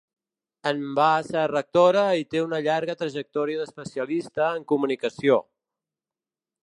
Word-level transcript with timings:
En 0.69 0.79
va 0.99 1.09
ser 1.27 1.43
rectora 1.51 2.05
i 2.21 2.25
té 2.31 2.41
una 2.45 2.61
llarga 2.69 2.95
trajectòria 3.03 3.61
d’especialista 3.61 4.49
en 4.55 4.67
comunicació. 4.73 5.39